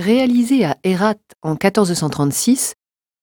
Réalisé 0.00 0.64
à 0.64 0.78
Hérat 0.82 1.16
en 1.42 1.58
1436, 1.62 2.72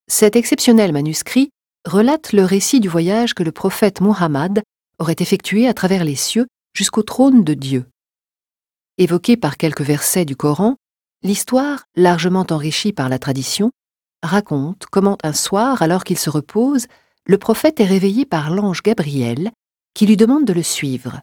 cet 0.06 0.36
exceptionnel 0.36 0.94
manuscrit 0.94 1.50
relate 1.88 2.34
le 2.34 2.44
récit 2.44 2.80
du 2.80 2.88
voyage 2.88 3.34
que 3.34 3.42
le 3.42 3.52
prophète 3.52 4.00
Muhammad 4.00 4.62
aurait 5.00 5.16
effectué 5.18 5.68
à 5.68 5.74
travers 5.74 6.04
les 6.04 6.14
cieux 6.14 6.46
jusqu'au 6.76 7.02
trône 7.02 7.44
de 7.44 7.56
Dieu. 7.56 7.88
Évoqué 9.00 9.38
par 9.38 9.58
quelques 9.58 9.82
versets 9.82 10.24
du 10.24 10.36
Coran, 10.36 10.76
l'histoire, 11.24 11.86
largement 11.96 12.46
enrichie 12.52 12.94
par 12.94 13.10
la 13.10 13.18
tradition, 13.18 13.72
raconte 14.22 14.86
comment 14.86 15.18
un 15.24 15.34
soir, 15.34 15.82
alors 15.82 16.04
qu'il 16.04 16.20
se 16.20 16.30
repose, 16.30 16.86
le 17.26 17.40
prophète 17.40 17.80
est 17.80 17.86
réveillé 17.86 18.24
par 18.24 18.52
l'ange 18.52 18.84
Gabriel 18.84 19.50
qui 19.96 20.06
lui 20.06 20.16
demande 20.16 20.46
de 20.46 20.54
le 20.54 20.62
suivre. 20.62 21.22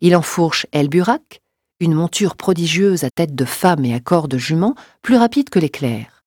Il 0.00 0.16
enfourche 0.16 0.64
El 0.72 0.88
Burak, 0.88 1.42
une 1.80 1.94
monture 1.94 2.36
prodigieuse 2.36 3.04
à 3.04 3.10
tête 3.10 3.34
de 3.34 3.44
femme 3.44 3.84
et 3.84 3.94
à 3.94 4.00
corps 4.00 4.28
de 4.28 4.38
jument, 4.38 4.74
plus 5.02 5.16
rapide 5.16 5.50
que 5.50 5.58
l'éclair. 5.58 6.24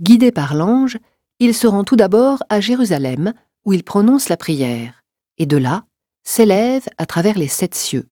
Guidé 0.00 0.30
par 0.30 0.54
l'ange, 0.54 0.98
il 1.40 1.54
se 1.54 1.66
rend 1.66 1.84
tout 1.84 1.96
d'abord 1.96 2.42
à 2.48 2.60
Jérusalem, 2.60 3.32
où 3.64 3.72
il 3.72 3.84
prononce 3.84 4.28
la 4.28 4.36
prière, 4.36 5.02
et 5.38 5.46
de 5.46 5.56
là 5.56 5.84
s'élève 6.24 6.86
à 6.98 7.06
travers 7.06 7.38
les 7.38 7.48
sept 7.48 7.74
cieux. 7.74 8.06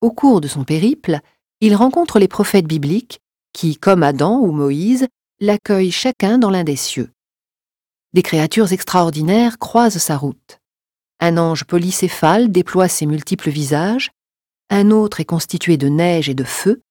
Au 0.00 0.10
cours 0.10 0.40
de 0.40 0.48
son 0.48 0.64
périple, 0.64 1.20
il 1.60 1.74
rencontre 1.74 2.18
les 2.18 2.28
prophètes 2.28 2.66
bibliques 2.66 3.20
qui, 3.52 3.76
comme 3.76 4.02
Adam 4.02 4.40
ou 4.40 4.52
Moïse, 4.52 5.06
l'accueillent 5.40 5.92
chacun 5.92 6.38
dans 6.38 6.50
l'un 6.50 6.64
des 6.64 6.76
cieux. 6.76 7.10
Des 8.12 8.22
créatures 8.22 8.72
extraordinaires 8.72 9.58
croisent 9.58 9.98
sa 9.98 10.16
route. 10.16 10.60
Un 11.20 11.38
ange 11.38 11.64
polycéphale 11.64 12.50
déploie 12.50 12.88
ses 12.88 13.06
multiples 13.06 13.50
visages, 13.50 14.10
un 14.70 14.90
autre 14.90 15.20
est 15.20 15.24
constitué 15.24 15.76
de 15.76 15.88
neige 15.88 16.28
et 16.28 16.34
de 16.34 16.44
feu, 16.44 16.82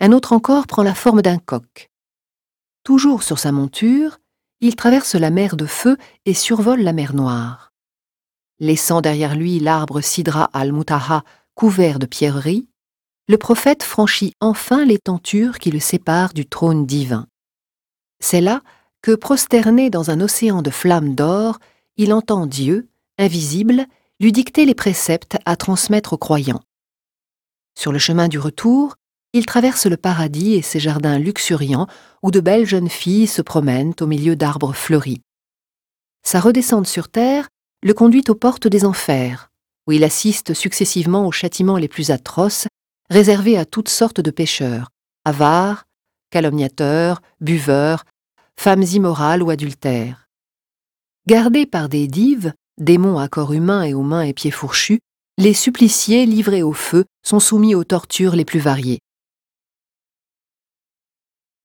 un 0.00 0.12
autre 0.12 0.32
encore 0.32 0.66
prend 0.66 0.82
la 0.82 0.94
forme 0.94 1.22
d'un 1.22 1.38
coq. 1.38 1.90
Toujours 2.84 3.22
sur 3.22 3.38
sa 3.38 3.52
monture, 3.52 4.18
il 4.60 4.76
traverse 4.76 5.14
la 5.14 5.30
mer 5.30 5.56
de 5.56 5.66
feu 5.66 5.96
et 6.24 6.34
survole 6.34 6.80
la 6.80 6.92
mer 6.92 7.14
Noire. 7.14 7.72
Laissant 8.60 9.00
derrière 9.00 9.36
lui 9.36 9.60
l'arbre 9.60 10.00
Sidra 10.00 10.50
al-Mutaha 10.52 11.22
couvert 11.54 11.98
de 11.98 12.06
pierreries, 12.06 12.68
le 13.28 13.36
prophète 13.36 13.82
franchit 13.82 14.32
enfin 14.40 14.84
les 14.84 14.98
tentures 14.98 15.58
qui 15.58 15.70
le 15.70 15.80
séparent 15.80 16.32
du 16.32 16.46
trône 16.46 16.86
divin. 16.86 17.26
C'est 18.20 18.40
là 18.40 18.62
que, 19.02 19.14
prosterné 19.14 19.90
dans 19.90 20.10
un 20.10 20.20
océan 20.20 20.62
de 20.62 20.70
flammes 20.70 21.14
d'or, 21.14 21.58
il 21.96 22.12
entend 22.12 22.46
Dieu, 22.46 22.88
invisible, 23.18 23.86
lui 24.18 24.32
dicter 24.32 24.64
les 24.64 24.74
préceptes 24.74 25.36
à 25.44 25.56
transmettre 25.56 26.14
aux 26.14 26.18
croyants. 26.18 26.62
Sur 27.78 27.92
le 27.92 28.00
chemin 28.00 28.26
du 28.26 28.40
retour, 28.40 28.96
il 29.32 29.46
traverse 29.46 29.86
le 29.86 29.96
paradis 29.96 30.54
et 30.54 30.62
ses 30.62 30.80
jardins 30.80 31.16
luxuriants 31.16 31.86
où 32.24 32.32
de 32.32 32.40
belles 32.40 32.66
jeunes 32.66 32.88
filles 32.88 33.28
se 33.28 33.40
promènent 33.40 33.94
au 34.00 34.06
milieu 34.06 34.34
d'arbres 34.34 34.72
fleuris. 34.72 35.20
Sa 36.24 36.40
redescente 36.40 36.88
sur 36.88 37.08
terre 37.08 37.48
le 37.84 37.94
conduit 37.94 38.24
aux 38.26 38.34
portes 38.34 38.66
des 38.66 38.84
enfers, 38.84 39.52
où 39.86 39.92
il 39.92 40.02
assiste 40.02 40.54
successivement 40.54 41.24
aux 41.24 41.30
châtiments 41.30 41.76
les 41.76 41.86
plus 41.86 42.10
atroces, 42.10 42.66
réservés 43.10 43.56
à 43.56 43.64
toutes 43.64 43.90
sortes 43.90 44.20
de 44.20 44.32
pécheurs, 44.32 44.88
avares, 45.24 45.84
calomniateurs, 46.30 47.22
buveurs, 47.40 48.02
femmes 48.58 48.82
immorales 48.82 49.44
ou 49.44 49.50
adultères. 49.50 50.26
Gardés 51.28 51.66
par 51.66 51.88
des 51.88 52.08
dives, 52.08 52.54
démons 52.76 53.20
à 53.20 53.28
corps 53.28 53.52
humain 53.52 53.84
et 53.84 53.94
aux 53.94 54.02
mains 54.02 54.22
et 54.22 54.32
pieds 54.32 54.50
fourchus, 54.50 54.98
les 55.40 55.54
suppliciés 55.54 56.26
livrés 56.26 56.64
au 56.64 56.72
feu 56.72 57.04
sont 57.24 57.38
soumis 57.38 57.76
aux 57.76 57.84
tortures 57.84 58.34
les 58.34 58.44
plus 58.44 58.58
variées. 58.58 58.98